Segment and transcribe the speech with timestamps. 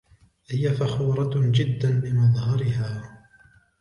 [0.49, 3.19] هي فخورة جدا بمظهرها.